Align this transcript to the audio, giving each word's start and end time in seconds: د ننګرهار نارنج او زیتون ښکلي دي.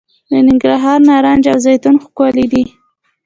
د 0.29 0.33
ننګرهار 0.47 0.99
نارنج 1.09 1.43
او 1.51 1.57
زیتون 1.65 1.95
ښکلي 2.03 2.45
دي. 2.51 2.63